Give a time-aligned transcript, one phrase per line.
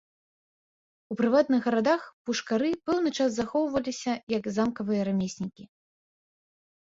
[1.15, 5.63] У прыватных гарадах пушкары пэўны час захоўваліся як замкавыя рамеснікі.